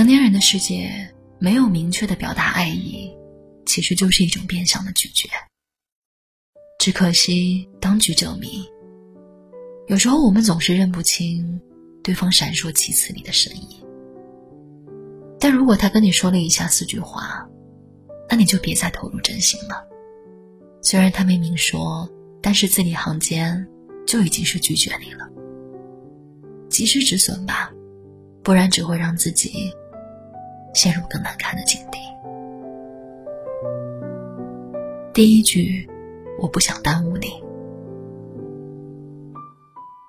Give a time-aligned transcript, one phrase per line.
[0.00, 0.90] 成年人的世界
[1.38, 3.14] 没有明确的表达爱意，
[3.66, 5.28] 其实就是一种变相的拒绝。
[6.78, 8.66] 只可惜当局者迷，
[9.88, 11.60] 有时候我们总是认不清
[12.02, 13.78] 对方闪烁其词里的深意。
[15.38, 17.46] 但如果他跟你说了以下四句话，
[18.26, 19.86] 那你就别再投入真心了。
[20.80, 22.08] 虽然他没明说，
[22.40, 23.68] 但是字里行间
[24.06, 25.28] 就已经是拒绝你了。
[26.70, 27.70] 及时止损吧，
[28.42, 29.70] 不然只会让自己
[30.74, 31.98] 陷入更难看的境地。
[35.12, 35.88] 第一句，
[36.40, 37.28] 我不想耽误你。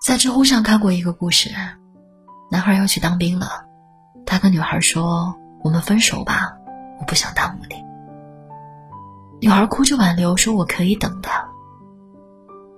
[0.05, 1.49] 在知乎上看过一个故事，
[2.49, 3.65] 男孩要去当兵了。
[4.25, 6.57] 他跟女孩说：“我们分手吧，
[6.99, 7.75] 我不想耽误你。”
[9.41, 11.29] 女孩哭着挽留说：“我可以等的。”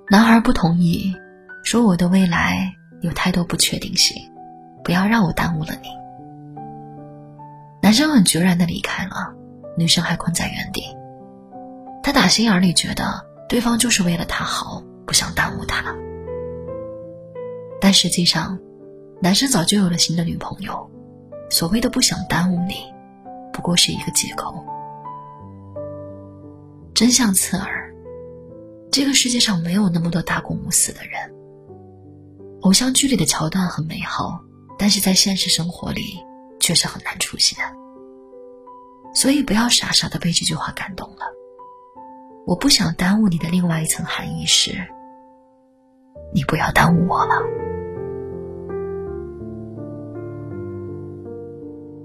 [0.10, 1.16] 男孩不同意，
[1.64, 4.18] 说：“我的未来有太多不确定性，
[4.84, 5.90] 不要让我耽误了你。”
[7.94, 9.36] 男生很决然的离开了，
[9.78, 10.82] 女生还困在原地。
[12.02, 15.96] 他打心眼里觉得对方就是为了他好，不想耽误他。
[17.80, 18.58] 但实际上，
[19.22, 20.90] 男生早就有了新的女朋友。
[21.52, 22.78] 所谓的不想耽误你，
[23.54, 24.66] 不过是一个借口。
[26.96, 27.94] 真相刺耳，
[28.92, 31.32] 这个世界上没有那么多大公无私的人。
[32.62, 34.42] 偶像剧里的桥段很美好，
[34.80, 36.20] 但是在现实生活里
[36.60, 37.60] 确实很难出现。
[39.14, 41.26] 所以不要傻傻的被这句话感动了。
[42.46, 44.72] 我不想耽误你的另外一层含义是，
[46.34, 47.36] 你不要耽误我了。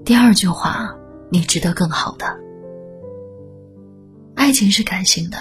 [0.05, 0.95] 第二句话，
[1.29, 2.25] 你值得更好的。
[4.35, 5.37] 爱情是感性的，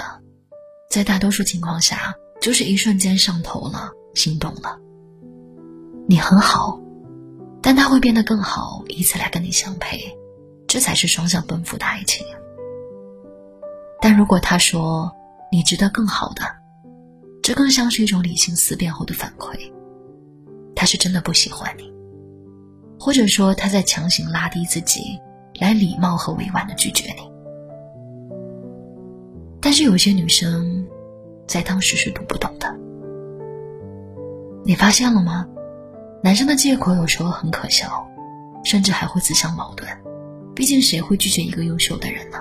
[0.91, 4.79] 在大多数情况下，就是一瞬间上头了，心动了。
[6.09, 6.81] 你很好，
[7.63, 10.18] 但他会变得更好，以此来跟你相配，
[10.69, 12.25] 这才是双向奔赴的爱情。
[14.01, 15.11] 但如果他说
[15.51, 16.43] 你值得更好的，
[17.43, 19.59] 这更像是一种理性思辨后的反馈，
[20.77, 21.91] 他是真的不喜欢你。
[23.01, 25.19] 或者说他在强行拉低自己，
[25.59, 27.23] 来礼貌和委婉的拒绝你。
[29.61, 30.87] 但是有些女生，
[31.47, 32.73] 在当时是读不懂的。
[34.65, 35.49] 你发现了吗？
[36.23, 38.07] 男生的借口有时候很可笑，
[38.65, 39.89] 甚至还会自相矛盾。
[40.59, 42.39] 毕竟谁会拒绝一个优秀的人呢？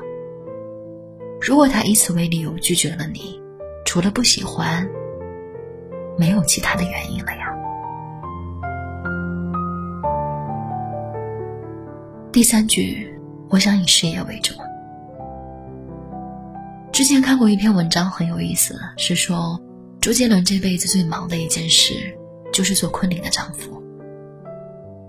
[1.39, 3.39] 如果他以此为理由拒绝了你，
[3.85, 4.89] 除了不喜欢，
[6.17, 7.55] 没有其他的原因了呀。
[12.31, 13.07] 第三句，
[13.49, 14.57] 我想以事业为重。
[16.91, 19.61] 之前看过一篇文章，很有意思，是说
[20.01, 21.93] 周杰伦这辈子最忙的一件事，
[22.51, 23.79] 就是做昆凌的丈夫。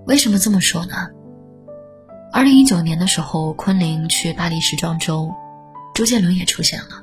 [0.06, 1.08] 为什么这么说呢？
[2.30, 5.32] 二零一九年的时候，昆凌去巴黎时装周，
[5.94, 7.02] 周杰伦也出现了，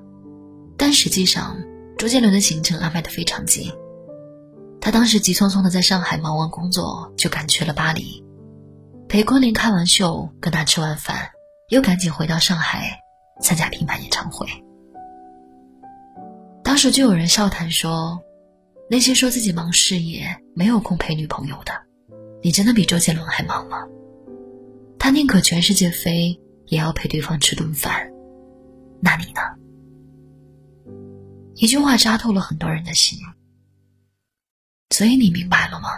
[0.77, 1.57] 但实际上，
[1.97, 3.71] 周杰伦的行程安排的非常紧，
[4.79, 8.23] 他当时急匆匆的在上海忙完工作，就赶去了巴黎。
[9.09, 11.31] 陪昆凌看完秀，跟他吃完饭，
[11.69, 12.99] 又赶紧回到上海
[13.41, 14.47] 参加品牌演唱会。
[16.63, 18.19] 当时就有人笑谈说
[18.89, 21.73] ：“那些说自己忙事业、没有空陪女朋友的，
[22.43, 23.85] 你真的比周杰伦还忙吗？
[25.05, 26.35] 他宁可全世界飞，
[26.65, 28.11] 也要陪对方吃顿饭，
[28.99, 29.41] 那你呢？”
[31.53, 33.19] 一句话扎透了很多人的心。
[34.89, 35.89] 所以你明白了吗？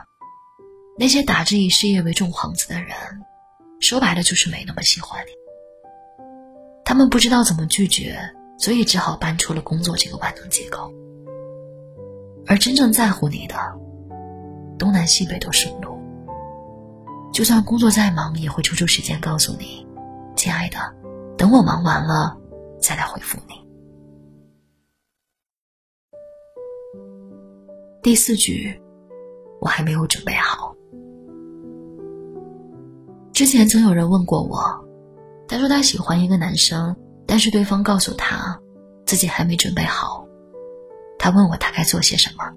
[1.00, 2.98] 那些打着以事业为重幌子的人，
[3.80, 5.32] 说白了就是没那么喜欢你。
[6.84, 8.20] 他们不知道怎么拒绝，
[8.60, 10.92] 所以只好搬出了工作这个万能借口。
[12.46, 13.56] 而真正在乎你的，
[14.78, 15.97] 东南西北都是路。
[17.38, 19.86] 就算工作再忙，也会抽出时间告诉你
[20.36, 20.78] ：“亲爱的，
[21.38, 22.36] 等我忙完了
[22.82, 23.54] 再来回复你。”
[28.02, 28.82] 第四句，
[29.62, 30.76] 我还没有准备好。
[33.34, 34.84] 之前曾有人问过我，
[35.48, 36.96] 他说他喜欢一个男生，
[37.28, 38.60] 但是对方告诉他
[39.06, 40.26] 自己还没准备好。
[41.20, 42.52] 他问我他该做些什么。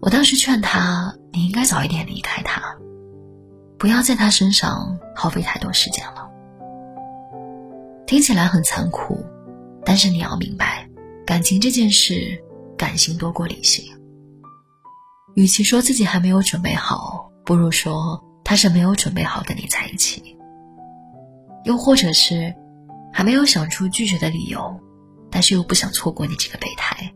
[0.00, 2.76] 我当时劝他，你应该早一点离开他，
[3.78, 6.28] 不要在他身上耗费太多时间了。
[8.06, 9.24] 听起来很残酷，
[9.84, 10.88] 但是你要明白，
[11.26, 12.42] 感情这件事，
[12.76, 13.84] 感性多过理性。
[15.34, 18.24] 与其说自己还没有准备好，不如说。
[18.44, 20.38] 他是没有准备好跟你在一起，
[21.64, 22.54] 又或者是
[23.12, 24.80] 还没有想出拒绝的理由，
[25.30, 27.12] 但是又不想错过你这个备胎，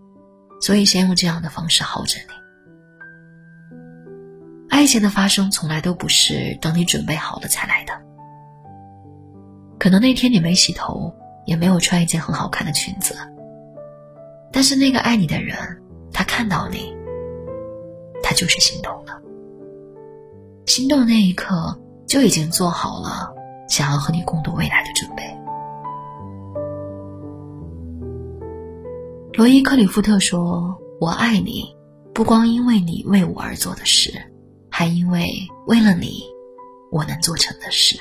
[0.61, 2.41] 所以先用这样的方式耗着你。
[4.82, 5.00] 爱情。
[5.00, 7.93] 的发生从来都不是等你准备好了才来的。
[9.79, 11.14] 可能那天你没洗头，
[11.46, 13.17] 也没有穿一件很好看的裙子，
[14.52, 15.56] 但是那个爱你的人，
[16.12, 16.96] 他看到你，
[18.25, 19.20] 他就是心动了。
[20.67, 23.32] 心动那一刻，就已经做好了
[23.69, 25.23] 想要和你共度未来的准备。
[29.34, 31.76] 罗伊·克里夫特说：“我爱你，
[32.12, 34.12] 不光因为你为我而做的事，
[34.72, 35.28] 还因为
[35.66, 36.24] 为了你，
[36.90, 37.96] 我能做成的事。”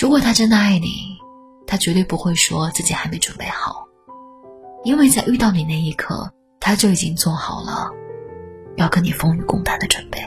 [0.00, 1.18] 如果他真的爱你，
[1.66, 3.86] 他绝对不会说自己还没准备好，
[4.84, 7.90] 因为在遇到你那一刻，他就已经做好了
[8.76, 10.18] 要跟你风雨共担的准备。